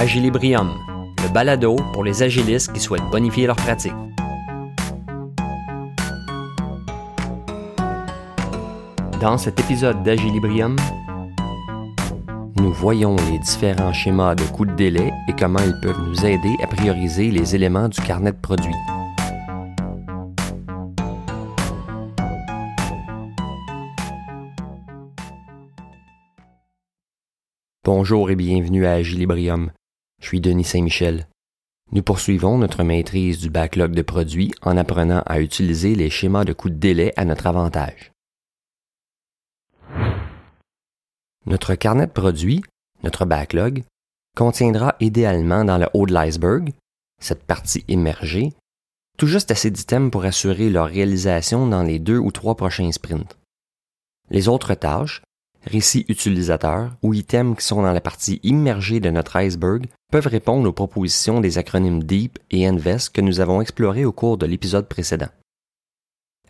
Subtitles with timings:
[0.00, 0.70] Agilibrium,
[1.24, 3.92] le balado pour les agilistes qui souhaitent bonifier leur pratique.
[9.20, 10.76] Dans cet épisode d'Agilibrium,
[12.58, 16.54] nous voyons les différents schémas de coûts de délai et comment ils peuvent nous aider
[16.62, 18.70] à prioriser les éléments du carnet de produits.
[27.84, 29.72] Bonjour et bienvenue à Agilibrium.
[30.20, 31.28] Je suis Denis Saint-Michel.
[31.92, 36.52] Nous poursuivons notre maîtrise du backlog de produits en apprenant à utiliser les schémas de
[36.52, 38.12] coûts de délai à notre avantage.
[41.46, 42.62] Notre carnet de produits,
[43.02, 43.84] notre backlog,
[44.36, 46.72] contiendra idéalement dans le haut de l'iceberg,
[47.20, 48.52] cette partie immergée,
[49.16, 53.36] tout juste assez d'items pour assurer leur réalisation dans les deux ou trois prochains sprints.
[54.30, 55.22] Les autres tâches,
[55.66, 60.68] récits utilisateurs ou items qui sont dans la partie immergée de notre iceberg peuvent répondre
[60.68, 64.88] aux propositions des acronymes DEEP et INVEST que nous avons explorés au cours de l'épisode
[64.88, 65.28] précédent.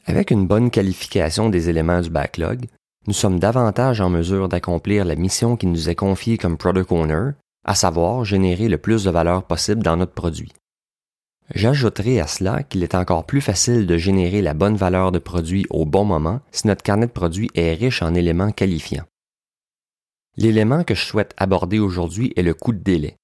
[0.07, 2.67] Avec une bonne qualification des éléments du backlog,
[3.07, 7.31] nous sommes davantage en mesure d'accomplir la mission qui nous est confiée comme Product Owner,
[7.65, 10.53] à savoir générer le plus de valeur possible dans notre produit.
[11.55, 15.67] J'ajouterai à cela qu'il est encore plus facile de générer la bonne valeur de produit
[15.71, 19.07] au bon moment si notre carnet de produits est riche en éléments qualifiants.
[20.37, 23.17] L'élément que je souhaite aborder aujourd'hui est le coût de délai.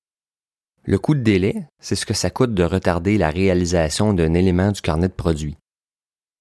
[0.85, 4.73] Le coût de délai, c'est ce que ça coûte de retarder la réalisation d'un élément
[4.73, 5.57] du carnet de produits.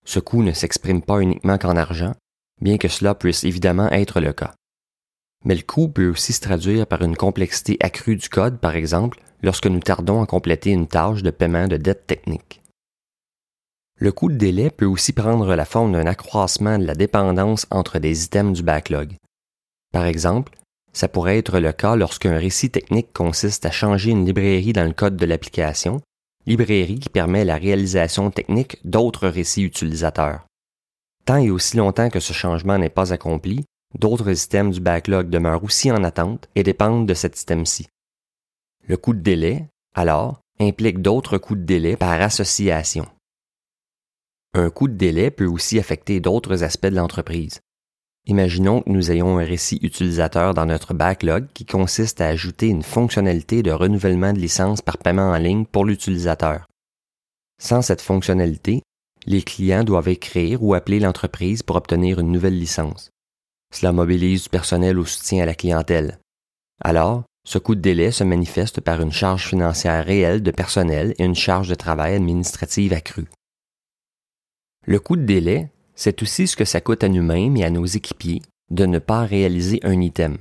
[0.06, 2.14] Ce coût ne s'exprime pas uniquement qu'en argent,
[2.62, 4.54] bien que cela puisse évidemment être le cas.
[5.46, 9.20] Mais le coût peut aussi se traduire par une complexité accrue du code, par exemple,
[9.42, 12.62] lorsque nous tardons à compléter une tâche de paiement de dette technique.
[14.00, 18.00] Le coût de délai peut aussi prendre la forme d'un accroissement de la dépendance entre
[18.00, 19.16] des items du backlog.
[19.92, 20.58] Par exemple,
[20.94, 24.94] ça pourrait être le cas lorsqu'un récit technique consiste à changer une librairie dans le
[24.94, 26.02] code de l'application,
[26.46, 30.46] librairie qui permet la réalisation technique d'autres récits utilisateurs.
[31.26, 33.64] Tant et aussi longtemps que ce changement n'est pas accompli,
[33.98, 37.88] d'autres items du backlog demeurent aussi en attente et dépendent de cet item-ci.
[38.88, 43.06] Le coût de délai, alors, implique d'autres coûts de délai par association.
[44.54, 47.60] Un coût de délai peut aussi affecter d'autres aspects de l'entreprise.
[48.26, 52.84] Imaginons que nous ayons un récit utilisateur dans notre backlog qui consiste à ajouter une
[52.84, 56.68] fonctionnalité de renouvellement de licence par paiement en ligne pour l'utilisateur.
[57.62, 58.82] Sans cette fonctionnalité,
[59.26, 63.10] les clients doivent écrire ou appeler l'entreprise pour obtenir une nouvelle licence.
[63.74, 66.20] Cela mobilise du personnel au soutien à la clientèle.
[66.80, 71.26] Alors, ce coût de délai se manifeste par une charge financière réelle de personnel et
[71.26, 73.28] une charge de travail administrative accrue.
[74.86, 77.86] Le coût de délai, c'est aussi ce que ça coûte à nous-mêmes et à nos
[77.86, 80.38] équipiers de ne pas réaliser un item.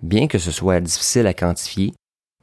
[0.00, 1.92] Bien que ce soit difficile à quantifier,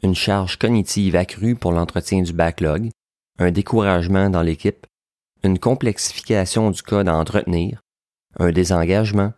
[0.03, 2.91] une charge cognitive accrue pour l'entretien du backlog,
[3.39, 4.85] un découragement dans l'équipe,
[5.43, 7.81] une complexification du code à entretenir,
[8.37, 9.33] un désengagement,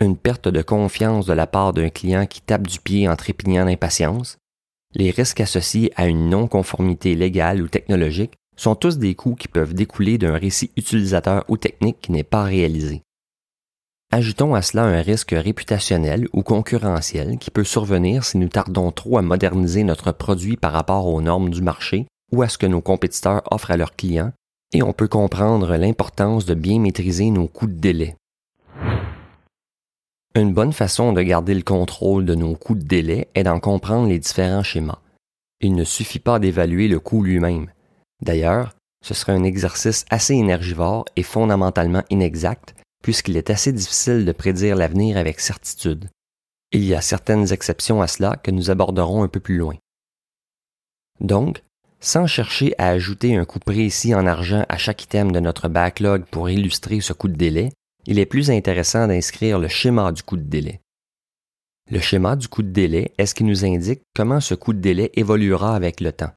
[0.00, 3.64] une perte de confiance de la part d'un client qui tape du pied en trépignant
[3.64, 4.38] d'impatience,
[4.94, 9.74] les risques associés à une non-conformité légale ou technologique sont tous des coûts qui peuvent
[9.74, 13.02] découler d'un récit utilisateur ou technique qui n'est pas réalisé.
[14.12, 19.18] Ajoutons à cela un risque réputationnel ou concurrentiel qui peut survenir si nous tardons trop
[19.18, 22.80] à moderniser notre produit par rapport aux normes du marché ou à ce que nos
[22.80, 24.32] compétiteurs offrent à leurs clients,
[24.72, 28.16] et on peut comprendre l'importance de bien maîtriser nos coûts de délai.
[30.36, 34.08] Une bonne façon de garder le contrôle de nos coûts de délai est d'en comprendre
[34.08, 34.98] les différents schémas.
[35.60, 37.70] Il ne suffit pas d'évaluer le coût lui-même.
[38.20, 38.74] D'ailleurs,
[39.04, 44.74] ce serait un exercice assez énergivore et fondamentalement inexact, puisqu'il est assez difficile de prédire
[44.74, 46.10] l'avenir avec certitude.
[46.72, 49.76] Il y a certaines exceptions à cela que nous aborderons un peu plus loin.
[51.20, 51.62] Donc,
[52.00, 56.24] sans chercher à ajouter un coût précis en argent à chaque item de notre backlog
[56.24, 57.70] pour illustrer ce coût de délai,
[58.06, 60.80] il est plus intéressant d'inscrire le schéma du coût de délai.
[61.90, 64.80] Le schéma du coût de délai est ce qui nous indique comment ce coût de
[64.80, 66.32] délai évoluera avec le temps.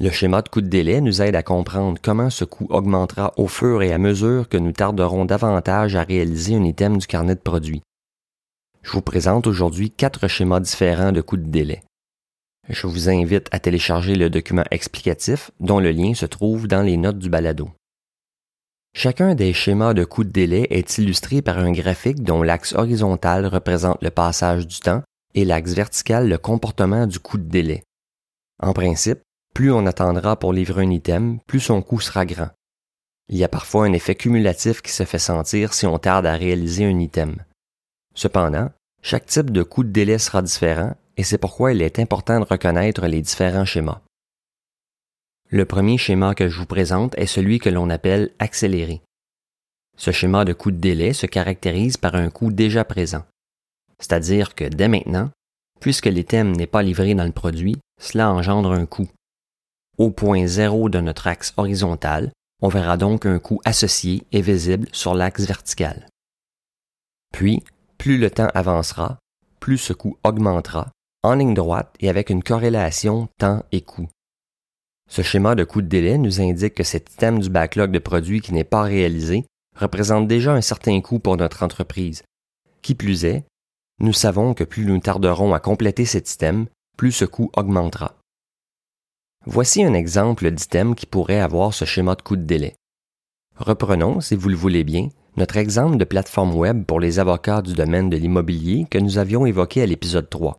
[0.00, 3.46] Le schéma de coût de délai nous aide à comprendre comment ce coût augmentera au
[3.46, 7.40] fur et à mesure que nous tarderons davantage à réaliser un item du carnet de
[7.40, 7.82] produits.
[8.82, 11.82] Je vous présente aujourd'hui quatre schémas différents de coût de délai.
[12.68, 16.96] Je vous invite à télécharger le document explicatif dont le lien se trouve dans les
[16.96, 17.70] notes du balado.
[18.96, 23.44] Chacun des schémas de coût de délai est illustré par un graphique dont l'axe horizontal
[23.44, 25.02] représente le passage du temps
[25.34, 27.82] et l'axe vertical le comportement du coût de délai.
[28.62, 29.18] En principe,
[29.52, 32.50] plus on attendra pour livrer un item, plus son coût sera grand.
[33.28, 36.36] Il y a parfois un effet cumulatif qui se fait sentir si on tarde à
[36.36, 37.36] réaliser un item.
[38.14, 38.70] Cependant,
[39.02, 42.44] chaque type de coût de délai sera différent et c'est pourquoi il est important de
[42.44, 44.02] reconnaître les différents schémas.
[45.54, 49.02] Le premier schéma que je vous présente est celui que l'on appelle accéléré.
[49.96, 53.22] Ce schéma de coût de délai se caractérise par un coût déjà présent.
[54.00, 55.30] C'est-à-dire que dès maintenant,
[55.78, 59.08] puisque l'item n'est pas livré dans le produit, cela engendre un coût.
[59.96, 64.88] Au point zéro de notre axe horizontal, on verra donc un coût associé et visible
[64.90, 66.08] sur l'axe vertical.
[67.32, 67.62] Puis,
[67.96, 69.20] plus le temps avancera,
[69.60, 70.90] plus ce coût augmentera,
[71.22, 74.08] en ligne droite et avec une corrélation temps et coût.
[75.08, 78.40] Ce schéma de coût de délai nous indique que cet item du backlog de produits
[78.40, 79.44] qui n'est pas réalisé
[79.76, 82.22] représente déjà un certain coût pour notre entreprise.
[82.82, 83.44] Qui plus est,
[84.00, 86.66] nous savons que plus nous tarderons à compléter cet item,
[86.96, 88.16] plus ce coût augmentera.
[89.46, 92.76] Voici un exemple d'item qui pourrait avoir ce schéma de coût de délai.
[93.56, 97.74] Reprenons, si vous le voulez bien, notre exemple de plateforme web pour les avocats du
[97.74, 100.56] domaine de l'immobilier que nous avions évoqué à l'épisode 3.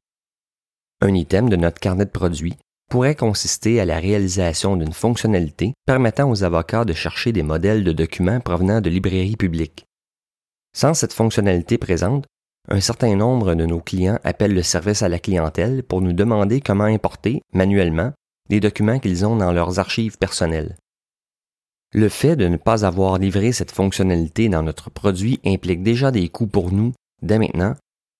[1.01, 2.57] Un item de notre carnet de produits
[2.89, 7.91] pourrait consister à la réalisation d'une fonctionnalité permettant aux avocats de chercher des modèles de
[7.91, 9.85] documents provenant de librairies publiques.
[10.75, 12.25] Sans cette fonctionnalité présente,
[12.67, 16.61] un certain nombre de nos clients appellent le service à la clientèle pour nous demander
[16.61, 18.11] comment importer, manuellement,
[18.49, 20.75] des documents qu'ils ont dans leurs archives personnelles.
[21.93, 26.27] Le fait de ne pas avoir livré cette fonctionnalité dans notre produit implique déjà des
[26.29, 27.75] coûts pour nous, dès maintenant,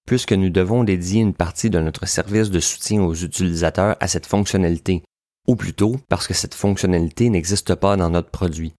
[0.06, 4.25] puisque nous devons dédier une partie de notre service de soutien aux utilisateurs à cette
[4.25, 5.04] fonctionnalité,
[5.48, 8.74] ou plutôt parce que cette fonctionnalité n'existe pas dans notre produit.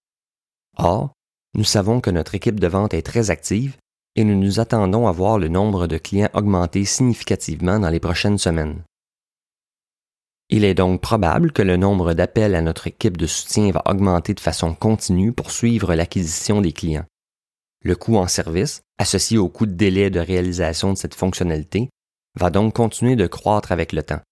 [0.77, 1.13] Or,
[1.55, 3.77] nous savons que notre équipe de vente est très active
[4.15, 8.39] et nous nous attendons à voir le nombre de clients augmenter significativement dans les prochaines
[8.39, 8.83] semaines.
[10.49, 14.33] Il est donc probable que le nombre d'appels à notre équipe de soutien va augmenter
[14.33, 17.05] de façon continue pour suivre l'acquisition des clients.
[17.87, 21.89] Le coût en service, associé au coût de délai de réalisation de cette fonctionnalité,
[22.35, 24.23] va donc continuer de croître avec le temps.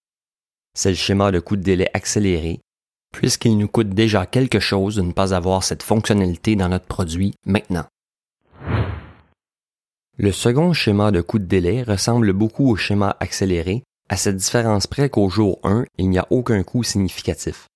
[0.77, 2.59] C'est le schéma de coût de délai accéléré,
[3.13, 7.37] puisqu'il nous coûte déjà quelque chose de ne pas avoir cette fonctionnalité dans notre produit
[7.47, 7.87] maintenant.
[10.19, 14.89] Le second schéma de coût de délai ressemble beaucoup au schéma accéléré, à cette différence
[14.89, 17.69] près qu'au jour 1, il n'y a aucun coût significatif.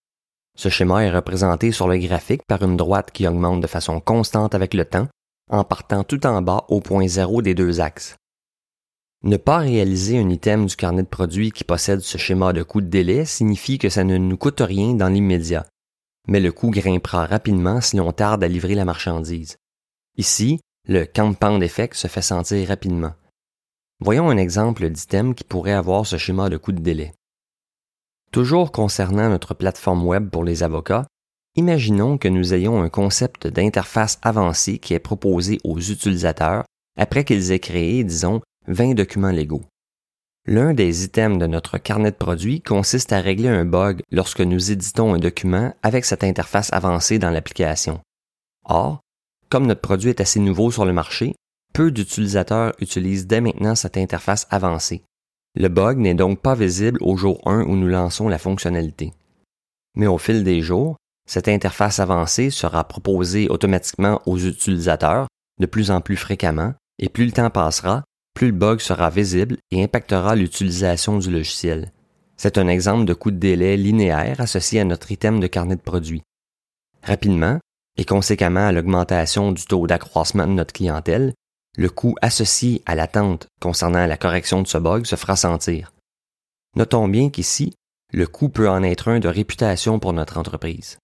[0.57, 4.57] Ce schéma est représenté sur le graphique par une droite qui augmente de façon constante
[4.57, 5.07] avec le temps
[5.49, 8.17] en partant tout en bas au point zéro des deux axes.
[9.23, 12.81] Ne pas réaliser un item du carnet de produits qui possède ce schéma de coût
[12.81, 15.67] de délai signifie que ça ne nous coûte rien dans l'immédiat,
[16.29, 19.57] mais le coût grimpera rapidement si l'on tarde à livrer la marchandise.
[20.17, 23.15] Ici, le compound effect se fait sentir rapidement.
[24.01, 27.13] Voyons un exemple d'item qui pourrait avoir ce schéma de coût de délai.
[28.31, 31.07] Toujours concernant notre plateforme web pour les avocats,
[31.59, 36.63] Imaginons que nous ayons un concept d'interface avancée qui est proposé aux utilisateurs
[36.97, 39.65] après qu'ils aient créé, disons, 20 documents légaux.
[40.47, 44.71] L'un des items de notre carnet de produits consiste à régler un bug lorsque nous
[44.71, 48.03] éditons un document avec cette interface avancée dans l'application.
[48.65, 49.01] Or,
[49.49, 51.35] comme notre produit est assez nouveau sur le marché,
[51.75, 55.03] peu d'utilisateurs utilisent dès maintenant cette interface avancée.
[55.57, 59.13] Le bug n'est donc pas visible au jour 1 où nous lançons la fonctionnalité.
[59.97, 60.95] Mais au fil des jours,
[61.29, 65.29] cette interface avancée sera proposée automatiquement aux utilisateurs
[65.61, 68.03] de plus en plus fréquemment et plus le temps passera,
[68.35, 71.93] plus le bug sera visible et impactera l'utilisation du logiciel.
[72.39, 75.83] C'est un exemple de coût de délai linéaire associé à notre item de carnet de
[75.83, 76.23] produits.
[77.03, 77.59] Rapidement,
[77.99, 81.35] et conséquemment à l'augmentation du taux d'accroissement de notre clientèle,
[81.77, 85.93] le coût associé à l'attente concernant la correction de ce bug se fera sentir.
[86.75, 87.75] Notons bien qu'ici,
[88.15, 90.99] le coût peut en être un de réputation pour notre entreprise.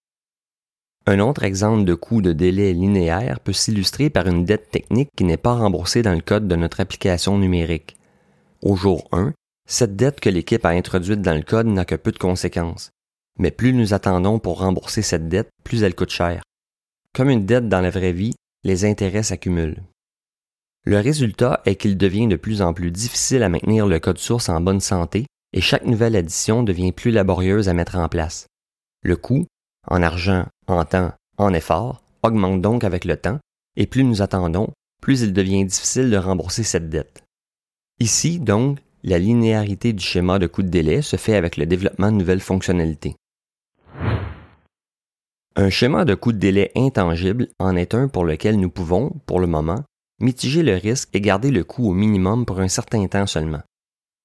[1.07, 5.23] Un autre exemple de coût de délai linéaire peut s'illustrer par une dette technique qui
[5.23, 7.95] n'est pas remboursée dans le code de notre application numérique.
[8.63, 9.31] Au jour 1,
[9.67, 12.89] cette dette que l'équipe a introduite dans le code n'a que peu de conséquences.
[13.37, 16.41] Mais plus nous attendons pour rembourser cette dette, plus elle coûte cher.
[17.13, 18.33] Comme une dette dans la vraie vie,
[18.63, 19.83] les intérêts s'accumulent.
[20.85, 24.49] Le résultat est qu'il devient de plus en plus difficile à maintenir le code source
[24.49, 28.47] en bonne santé et chaque nouvelle addition devient plus laborieuse à mettre en place.
[29.03, 29.45] Le coût,
[29.87, 33.39] en argent, en temps, en effort, augmente donc avec le temps,
[33.75, 37.23] et plus nous attendons, plus il devient difficile de rembourser cette dette.
[37.99, 42.11] Ici, donc, la linéarité du schéma de coût de délai se fait avec le développement
[42.11, 43.15] de nouvelles fonctionnalités.
[45.55, 49.39] Un schéma de coût de délai intangible en est un pour lequel nous pouvons, pour
[49.39, 49.83] le moment,
[50.19, 53.61] mitiger le risque et garder le coût au minimum pour un certain temps seulement.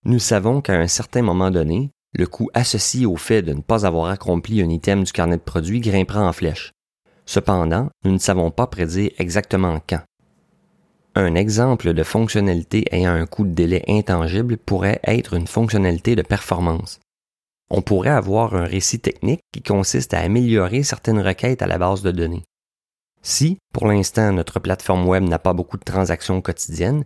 [0.05, 3.87] Nous savons qu'à un certain moment donné, le coût associé au fait de ne pas
[3.87, 6.73] avoir accompli un item du carnet de produits grimpera en flèche.
[7.27, 10.03] Cependant, nous ne savons pas prédire exactement quand.
[11.15, 16.23] Un exemple de fonctionnalité ayant un coût de délai intangible pourrait être une fonctionnalité de
[16.23, 17.01] performance.
[17.69, 22.03] On pourrait avoir un récit technique qui consiste à améliorer certaines requêtes à la base
[22.03, 22.43] de données.
[23.23, 27.05] Si, pour l'instant, notre plateforme web n'a pas beaucoup de transactions quotidiennes,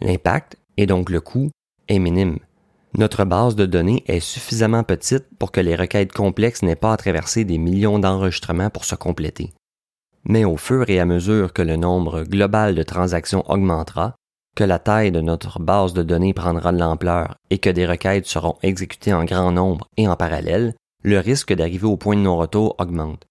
[0.00, 1.50] l'impact, et donc le coût,
[1.88, 2.38] est minime.
[2.98, 6.96] Notre base de données est suffisamment petite pour que les requêtes complexes n'aient pas à
[6.96, 9.52] traverser des millions d'enregistrements pour se compléter.
[10.24, 14.14] Mais au fur et à mesure que le nombre global de transactions augmentera,
[14.56, 18.24] que la taille de notre base de données prendra de l'ampleur et que des requêtes
[18.24, 20.74] seront exécutées en grand nombre et en parallèle,
[21.04, 23.26] le risque d'arriver au point de non-retour augmente.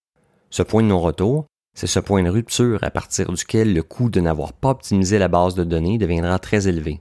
[0.51, 4.21] Ce point de non-retour, c'est ce point de rupture à partir duquel le coût de
[4.21, 6.99] n'avoir pas optimisé la base de données deviendra très élevé.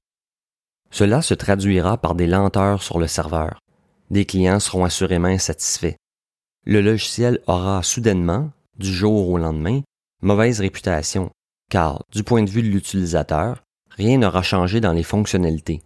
[0.94, 3.58] Cela se traduira par des lenteurs sur le serveur.
[4.10, 5.96] Des clients seront assurément insatisfaits.
[6.64, 9.80] Le logiciel aura soudainement, du jour au lendemain,
[10.22, 11.30] mauvaise réputation,
[11.68, 15.82] car, du point de vue de l'utilisateur, rien n'aura changé dans les fonctionnalités.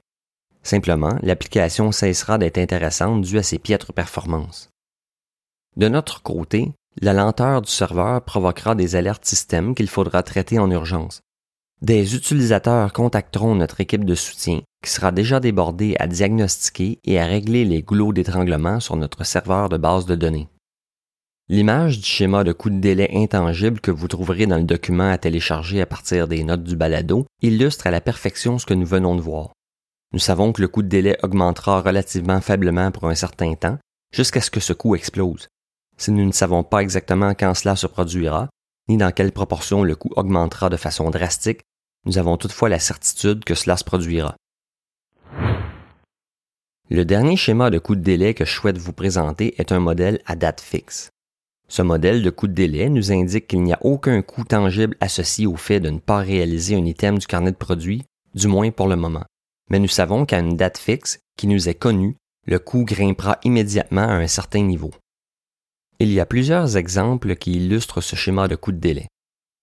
[0.62, 4.68] Simplement, l'application cessera d'être intéressante due à ses piètres performances.
[5.78, 10.70] De notre côté, la lenteur du serveur provoquera des alertes système qu'il faudra traiter en
[10.70, 11.22] urgence.
[11.80, 17.26] Des utilisateurs contacteront notre équipe de soutien, qui sera déjà débordée à diagnostiquer et à
[17.26, 20.48] régler les goulots d'étranglement sur notre serveur de base de données.
[21.48, 25.18] L'image du schéma de coût de délai intangible que vous trouverez dans le document à
[25.18, 29.14] télécharger à partir des notes du balado illustre à la perfection ce que nous venons
[29.14, 29.52] de voir.
[30.12, 33.78] Nous savons que le coût de délai augmentera relativement faiblement pour un certain temps,
[34.12, 35.46] jusqu'à ce que ce coût explose.
[35.96, 38.48] Si nous ne savons pas exactement quand cela se produira,
[38.88, 41.60] ni dans quelle proportion le coût augmentera de façon drastique,
[42.08, 44.34] nous avons toutefois la certitude que cela se produira.
[46.88, 50.20] Le dernier schéma de coût de délai que je souhaite vous présenter est un modèle
[50.24, 51.10] à date fixe.
[51.68, 55.46] Ce modèle de coût de délai nous indique qu'il n'y a aucun coût tangible associé
[55.46, 58.88] au fait de ne pas réaliser un item du carnet de produits, du moins pour
[58.88, 59.26] le moment.
[59.70, 64.08] Mais nous savons qu'à une date fixe, qui nous est connue, le coût grimpera immédiatement
[64.08, 64.92] à un certain niveau.
[65.98, 69.08] Il y a plusieurs exemples qui illustrent ce schéma de coût de délai.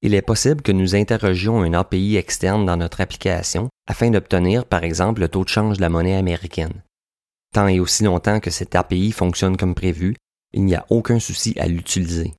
[0.02, 4.84] Il est possible que nous interrogions un API externe dans notre application afin d'obtenir par
[4.84, 6.84] exemple le taux de change de la monnaie américaine.
[7.54, 10.16] Tant et aussi longtemps que cet API fonctionne comme prévu,
[10.54, 12.34] il n'y a aucun souci à l'utiliser.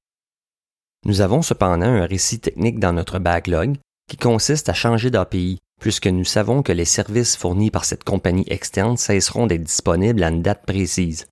[1.05, 3.77] Nous avons cependant un récit technique dans notre backlog
[4.09, 8.47] qui consiste à changer d'API puisque nous savons que les services fournis par cette compagnie
[8.49, 11.27] externe cesseront d'être disponibles à une date précise.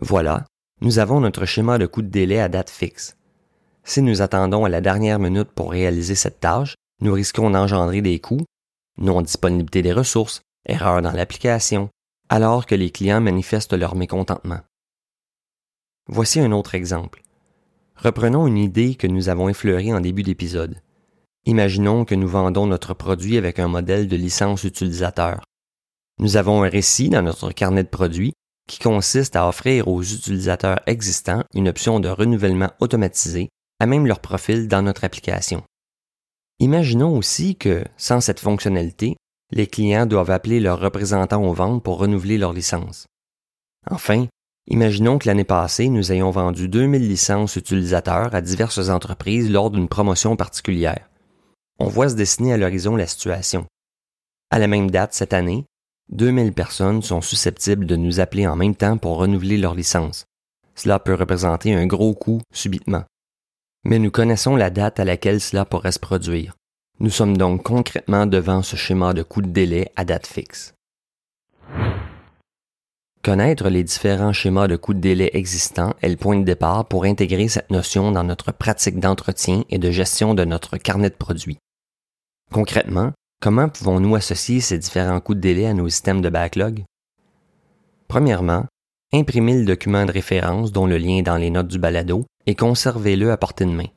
[0.00, 0.44] Voilà,
[0.80, 3.16] nous avons notre schéma de coût de délai à date fixe.
[3.88, 8.18] Si nous attendons à la dernière minute pour réaliser cette tâche, nous risquons d'engendrer des
[8.18, 8.44] coûts,
[8.98, 11.88] non-disponibilité des ressources, erreurs dans l'application,
[12.28, 14.60] alors que les clients manifestent leur mécontentement.
[16.06, 17.22] Voici un autre exemple.
[17.96, 20.82] Reprenons une idée que nous avons effleurée en début d'épisode.
[21.46, 25.44] Imaginons que nous vendons notre produit avec un modèle de licence utilisateur.
[26.20, 28.34] Nous avons un récit dans notre carnet de produits
[28.66, 33.48] qui consiste à offrir aux utilisateurs existants une option de renouvellement automatisé
[33.80, 35.62] à même leur profil dans notre application.
[36.60, 39.16] Imaginons aussi que, sans cette fonctionnalité,
[39.52, 43.06] les clients doivent appeler leurs représentants aux ventes pour renouveler leur licence.
[43.88, 44.26] Enfin,
[44.66, 49.88] imaginons que l'année passée, nous ayons vendu 2000 licences utilisateurs à diverses entreprises lors d'une
[49.88, 51.08] promotion particulière.
[51.78, 53.66] On voit se dessiner à l'horizon la situation.
[54.50, 55.64] À la même date cette année,
[56.10, 60.24] 2000 personnes sont susceptibles de nous appeler en même temps pour renouveler leur licence.
[60.74, 63.04] Cela peut représenter un gros coût subitement.
[63.84, 66.54] Mais nous connaissons la date à laquelle cela pourrait se produire.
[67.00, 70.74] Nous sommes donc concrètement devant ce schéma de coût de délai à date fixe.
[73.22, 77.04] Connaître les différents schémas de coût de délai existants est le point de départ pour
[77.04, 81.58] intégrer cette notion dans notre pratique d'entretien et de gestion de notre carnet de produits.
[82.52, 86.82] Concrètement, Comment pouvons-nous associer ces différents coûts de délai à nos systèmes de backlog?
[88.08, 88.66] Premièrement,
[89.12, 92.54] imprimez le document de référence dont le lien est dans les notes du balado et
[92.54, 93.88] conservez-le à portée de main.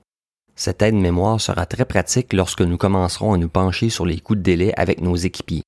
[0.56, 4.42] Cette aide-mémoire sera très pratique lorsque nous commencerons à nous pencher sur les coûts de
[4.42, 5.64] délai avec nos équipiers.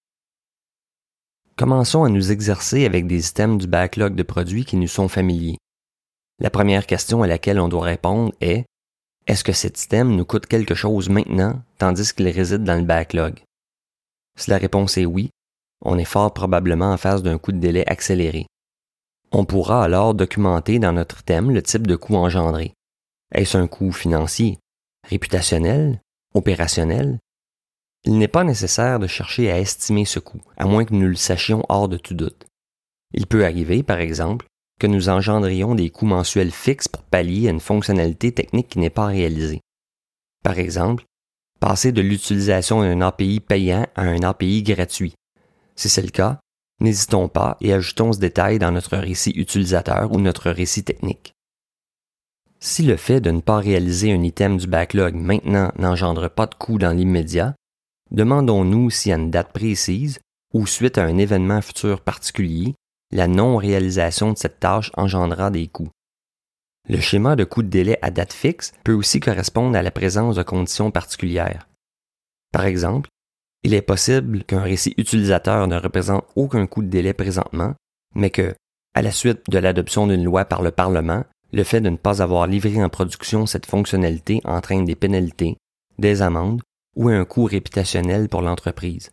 [1.55, 5.57] Commençons à nous exercer avec des systèmes du backlog de produits qui nous sont familiers.
[6.39, 8.65] La première question à laquelle on doit répondre est
[9.27, 13.39] Est-ce que cet système nous coûte quelque chose maintenant tandis qu'il réside dans le backlog?
[14.37, 15.29] Si la réponse est oui,
[15.81, 18.47] on est fort probablement en face d'un coût de délai accéléré.
[19.35, 22.75] On pourra alors documenter dans notre thème le type de coût engendré.
[23.33, 24.59] Est-ce un coût financier,
[25.09, 25.99] réputationnel,
[26.35, 27.17] opérationnel?
[28.05, 31.15] Il n'est pas nécessaire de chercher à estimer ce coût, à moins que nous le
[31.15, 32.45] sachions hors de tout doute.
[33.11, 34.45] Il peut arriver, par exemple,
[34.79, 38.91] que nous engendrions des coûts mensuels fixes pour pallier à une fonctionnalité technique qui n'est
[38.91, 39.61] pas réalisée.
[40.43, 41.05] Par exemple,
[41.59, 45.15] passer de l'utilisation d'un API payant à un API gratuit.
[45.75, 46.39] Si c'est le cas,
[46.79, 51.33] n'hésitons pas et ajoutons ce détail dans notre récit utilisateur ou notre récit technique.
[52.59, 56.55] Si le fait de ne pas réaliser un item du backlog maintenant n'engendre pas de
[56.55, 57.55] coût dans l'immédiat,
[58.11, 60.19] demandons-nous si à une date précise
[60.53, 62.73] ou suite à un événement futur particulier,
[63.11, 65.89] la non-réalisation de cette tâche engendrera des coûts.
[66.89, 70.35] Le schéma de coût de délai à date fixe peut aussi correspondre à la présence
[70.35, 71.67] de conditions particulières.
[72.51, 73.09] Par exemple,
[73.63, 77.73] il est possible qu'un récit utilisateur ne représente aucun coût de délai présentement,
[78.13, 78.53] mais que,
[78.93, 82.21] à la suite de l'adoption d'une loi par le Parlement, le fait de ne pas
[82.21, 85.57] avoir livré en production cette fonctionnalité entraîne des pénalités,
[85.97, 86.61] des amendes
[86.95, 89.11] ou un coût réputationnel pour l'entreprise.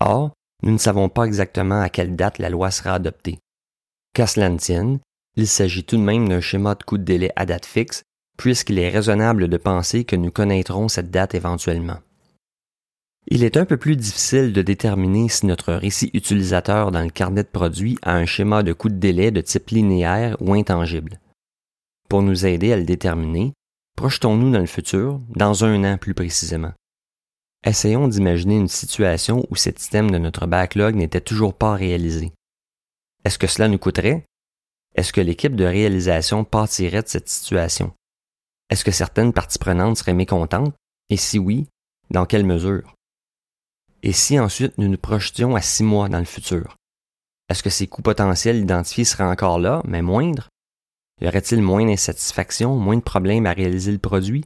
[0.00, 0.32] Or,
[0.62, 3.38] nous ne savons pas exactement à quelle date la loi sera adoptée.
[4.14, 4.98] Qu'à cela ne tienne,
[5.36, 8.02] il s'agit tout de même d'un schéma de coût de délai à date fixe,
[8.38, 11.98] puisqu'il est raisonnable de penser que nous connaîtrons cette date éventuellement.
[13.28, 17.44] Il est un peu plus difficile de déterminer si notre récit utilisateur dans le carnet
[17.44, 21.20] de produits a un schéma de coût de délai de type linéaire ou intangible.
[22.08, 23.52] Pour nous aider à le déterminer,
[23.96, 26.72] projetons-nous dans le futur, dans un an plus précisément.
[27.64, 32.32] Essayons d'imaginer une situation où cet item de notre backlog n'était toujours pas réalisé.
[33.24, 34.24] Est-ce que cela nous coûterait?
[34.96, 37.94] Est-ce que l'équipe de réalisation partirait de cette situation?
[38.68, 40.74] Est-ce que certaines parties prenantes seraient mécontentes?
[41.08, 41.68] Et si oui,
[42.10, 42.94] dans quelle mesure?
[44.04, 46.76] Et si ensuite nous nous projetions à six mois dans le futur?
[47.48, 50.48] Est-ce que ces coûts potentiels identifiés seraient encore là, mais moindres?
[51.20, 54.44] Y aurait-il moins d'insatisfaction, moins de problèmes à réaliser le produit?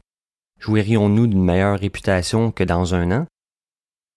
[0.60, 3.26] Jouirions-nous d'une meilleure réputation que dans un an?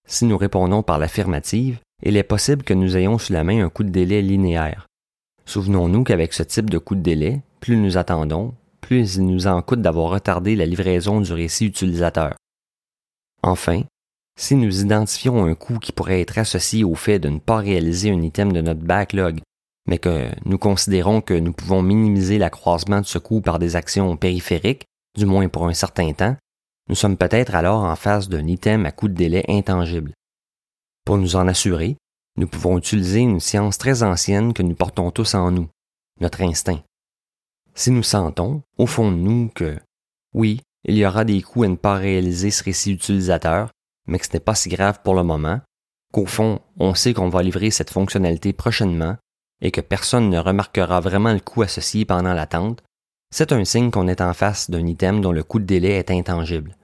[0.08, 3.70] Si nous répondons par l'affirmative, il est possible que nous ayons sous la main un
[3.70, 4.88] coup de délai linéaire.
[5.46, 9.62] Souvenons-nous qu'avec ce type de coup de délai, plus nous attendons, plus il nous en
[9.62, 12.36] coûte d'avoir retardé la livraison du récit utilisateur.
[13.44, 13.84] Enfin,
[14.40, 18.10] si nous identifions un coût qui pourrait être associé au fait de ne pas réaliser
[18.10, 19.42] un item de notre backlog,
[19.86, 24.16] mais que nous considérons que nous pouvons minimiser l'accroissement de ce coût par des actions
[24.16, 24.86] périphériques,
[25.18, 26.38] du moins pour un certain temps,
[26.88, 30.14] nous sommes peut-être alors en face d'un item à coût de délai intangible.
[31.06, 31.98] Pour nous en assurer,
[32.38, 35.68] nous pouvons utiliser une science très ancienne que nous portons tous en nous,
[36.22, 36.82] notre instinct.
[37.76, 39.78] Si nous sentons, au fond de nous, que
[40.34, 43.70] oui, il y aura des coûts à ne pas réaliser ce récit utilisateur,
[44.10, 45.62] mais que ce n'est pas si grave pour le moment,
[46.12, 49.16] qu'au fond, on sait qu'on va livrer cette fonctionnalité prochainement
[49.62, 52.84] et que personne ne remarquera vraiment le coût associé pendant l'attente,
[53.32, 56.12] c'est un signe qu'on est en face d'un item dont le coût de délai est
[56.12, 56.76] intangible.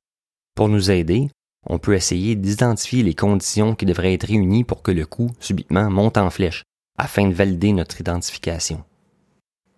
[0.56, 1.30] Pour nous aider,
[1.68, 5.90] on peut essayer d'identifier les conditions qui devraient être réunies pour que le coût subitement
[5.90, 6.64] monte en flèche,
[6.98, 8.84] afin de valider notre identification.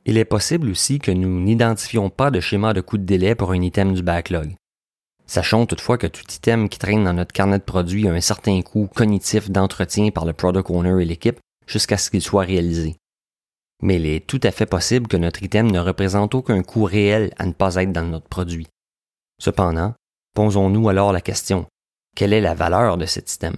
[0.05, 3.51] Il est possible aussi que nous n'identifions pas de schéma de coût de délai pour
[3.51, 4.55] un item du backlog.
[5.27, 8.61] Sachons toutefois que tout item qui traîne dans notre carnet de produits a un certain
[8.61, 12.97] coût cognitif d'entretien par le product owner et l'équipe jusqu'à ce qu'il soit réalisé
[13.81, 17.33] mais il est tout à fait possible que notre item ne représente aucun coût réel
[17.37, 18.67] à ne pas être dans notre produit.
[19.39, 19.93] Cependant,
[20.33, 21.67] posons-nous alors la question,
[22.15, 23.55] quelle est la valeur de cet item?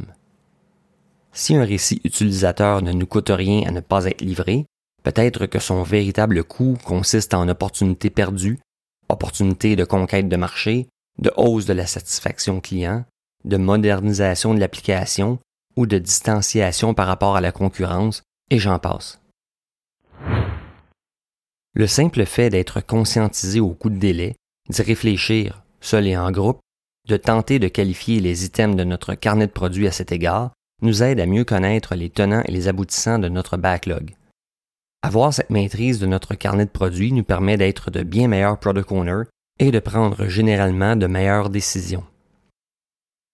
[1.31, 4.65] Si un récit utilisateur ne nous coûte rien à ne pas être livré,
[5.03, 8.59] peut-être que son véritable coût consiste en opportunités perdues,
[9.07, 13.05] opportunités de conquête de marché, de hausse de la satisfaction client,
[13.45, 15.39] de modernisation de l'application
[15.75, 19.21] ou de distanciation par rapport à la concurrence, et j'en passe.
[21.73, 24.35] Le simple fait d'être conscientisé au coût de délai,
[24.69, 26.59] d'y réfléchir, seul et en groupe,
[27.07, 30.51] de tenter de qualifier les items de notre carnet de produits à cet égard,
[30.81, 34.15] nous aide à mieux connaître les tenants et les aboutissants de notre backlog.
[35.01, 38.91] Avoir cette maîtrise de notre carnet de produits nous permet d'être de bien meilleurs product
[38.91, 39.23] owners
[39.59, 42.05] et de prendre généralement de meilleures décisions.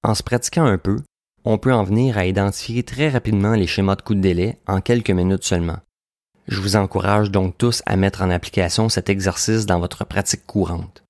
[0.03, 0.97] En se pratiquant un peu,
[1.45, 4.81] on peut en venir à identifier très rapidement les schémas de coût de délai en
[4.81, 5.77] quelques minutes seulement.
[6.47, 11.03] Je vous encourage donc tous à mettre en application cet exercice dans votre pratique courante.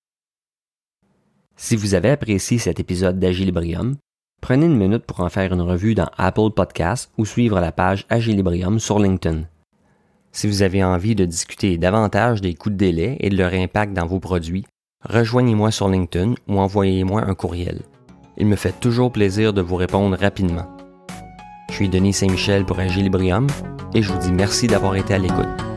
[1.58, 3.96] Si vous avez apprécié cet épisode d'Agilibrium,
[4.42, 8.06] prenez une minute pour en faire une revue dans Apple Podcasts ou suivre la page
[8.10, 9.44] Agilibrium sur LinkedIn.
[10.34, 13.94] Si vous avez envie de discuter davantage des coûts de délai et de leur impact
[13.94, 14.66] dans vos produits,
[15.10, 17.82] rejoignez-moi sur LinkedIn ou envoyez-moi un courriel.
[18.38, 20.68] Il me fait toujours plaisir de vous répondre rapidement.
[21.70, 23.48] Je suis Denis Saint-Michel pour Agilibrium
[23.94, 25.75] et je vous dis merci d'avoir été à l'écoute.